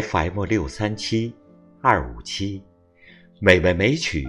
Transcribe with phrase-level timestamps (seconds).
[0.00, 1.34] FM 六三七
[1.82, 2.62] 二五七，
[3.40, 4.26] 美味美曲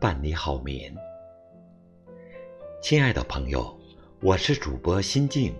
[0.00, 0.94] 伴你好眠。
[2.80, 3.76] 亲爱的朋友，
[4.20, 5.52] 我是主播心静。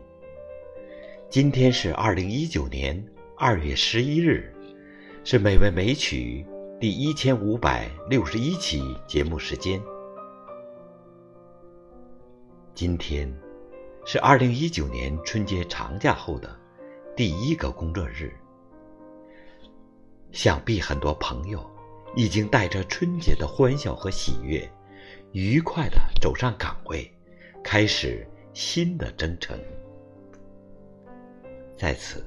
[1.29, 3.05] 今天是二零一九年
[3.37, 4.55] 二月十一日，
[5.25, 6.47] 是美味美曲
[6.79, 9.83] 第一千五百六十一期节目时间。
[12.75, 13.29] 今天
[14.05, 16.57] 是二零一九年春节长假后的
[17.17, 18.33] 第一个工作日。
[20.33, 21.65] 想必很多朋友
[22.17, 24.69] 已经带着春节的欢笑和喜悦，
[25.33, 27.11] 愉快地走上岗位，
[27.63, 29.59] 开始新的征程。
[31.77, 32.25] 在此，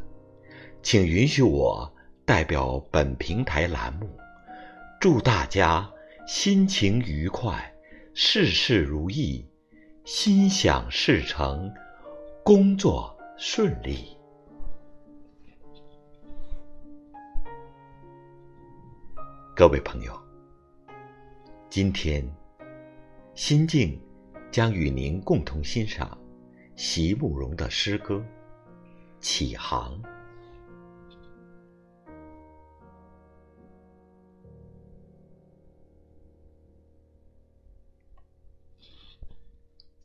[0.82, 1.92] 请允许我
[2.26, 4.10] 代表本平台栏目，
[5.00, 5.90] 祝大家
[6.28, 7.74] 心情愉快，
[8.14, 9.48] 事事如意，
[10.04, 11.72] 心想事成，
[12.44, 14.15] 工作顺利。
[19.58, 20.14] 各位朋友，
[21.70, 22.22] 今天
[23.36, 23.98] 心境
[24.52, 26.20] 将与您共同欣赏
[26.76, 28.16] 席慕容的诗歌
[29.22, 29.98] 《启航》。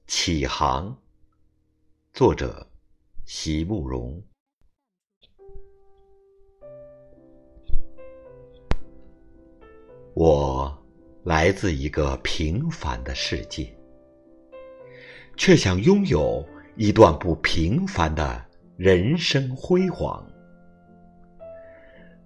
[0.07, 0.97] 启航，
[2.13, 2.65] 作者
[3.27, 4.23] 席慕容。
[11.41, 13.67] 来自一个平凡的世界，
[15.39, 16.47] 却想拥有
[16.77, 18.45] 一段不平凡的
[18.77, 20.23] 人生辉煌。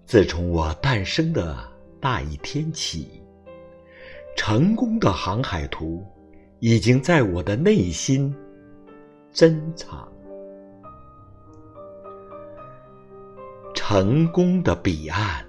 [0.04, 1.56] 自从我诞生的
[2.00, 3.22] 那一天起，
[4.36, 6.04] 成功的航海图
[6.58, 8.34] 已经在我的内心
[9.32, 10.12] 珍藏。
[13.76, 15.46] 成功的彼岸。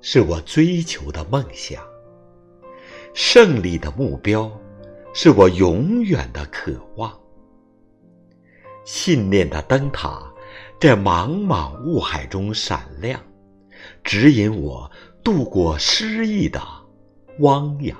[0.00, 1.82] 是我追求的梦想，
[3.14, 4.50] 胜利的目标
[5.12, 7.12] 是我永远的渴望。
[8.84, 10.22] 信念的灯塔
[10.80, 13.20] 在茫茫雾海中闪亮，
[14.02, 14.90] 指引我
[15.22, 16.60] 度过失意的
[17.40, 17.96] 汪洋，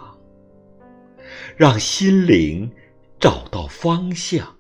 [1.57, 2.71] 让心灵
[3.19, 4.57] 找到方向。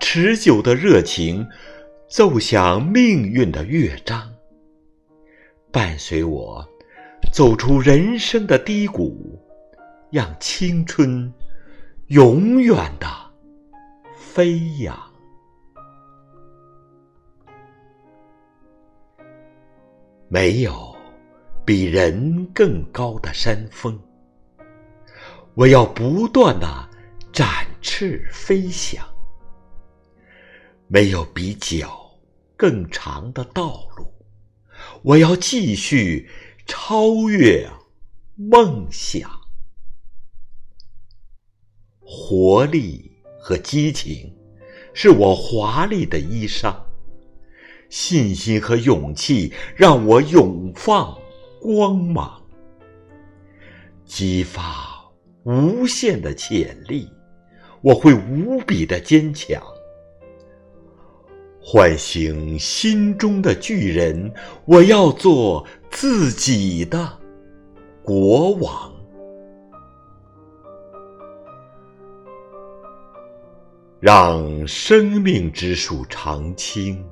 [0.00, 1.46] 持久的热情
[2.08, 4.32] 奏响命运的乐章。
[5.72, 6.66] 伴随我
[7.32, 9.40] 走出人生的低谷，
[10.10, 11.32] 让青春
[12.08, 13.06] 永远的
[14.16, 14.96] 飞扬。
[20.28, 20.94] 没有
[21.64, 23.98] 比人更高的山峰，
[25.54, 26.66] 我要不断的
[27.32, 29.02] 展翅飞翔。
[30.86, 32.10] 没有比脚
[32.56, 34.10] 更长的道路。
[35.02, 36.30] 我要继续
[36.66, 37.68] 超越
[38.36, 39.30] 梦想，
[42.10, 44.32] 活力和激情
[44.94, 46.74] 是我华丽的衣裳，
[47.90, 51.14] 信心和勇气让我永放
[51.60, 52.42] 光芒，
[54.06, 55.04] 激发
[55.44, 57.06] 无限的潜力，
[57.82, 59.62] 我会无比的坚强。
[61.60, 64.32] 唤醒心中的巨人，
[64.64, 67.18] 我要做自己的
[68.02, 68.97] 国王。
[74.00, 77.04] 让生命之树常青，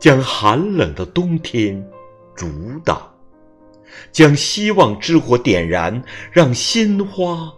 [0.00, 1.86] 将寒冷的冬天
[2.34, 2.46] 阻
[2.82, 2.96] 挡；
[4.10, 7.52] 将希望之火点燃，让鲜花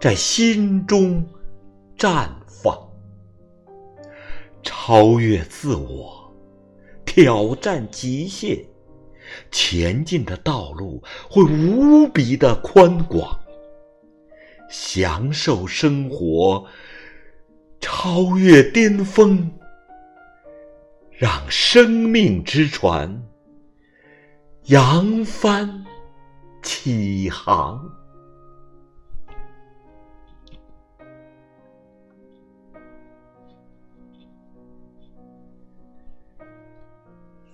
[0.00, 1.22] 在心中
[1.98, 2.74] 绽放。
[4.62, 6.32] 超越自我，
[7.04, 8.58] 挑战极限，
[9.50, 13.38] 前进的道路会无比的宽广。
[14.70, 16.64] 享受生活，
[17.86, 19.46] 超越巅峰，
[21.10, 23.22] 让生命之船
[24.64, 25.84] 扬帆
[26.62, 27.78] 起航。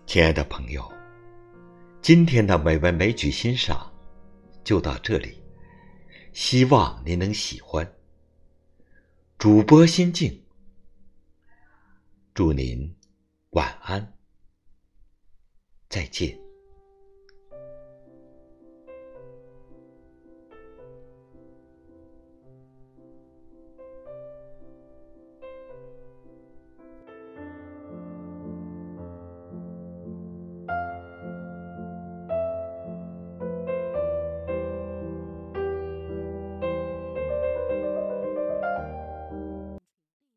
[0.06, 0.88] 亲爱的朋友，
[2.00, 3.93] 今天的美文美曲欣赏
[4.62, 5.43] 就到这里，
[6.32, 7.85] 希望您能喜欢。
[9.40, 10.44] 主播心静，
[12.34, 12.94] 祝您
[13.52, 14.12] 晚安，
[15.88, 16.39] 再见。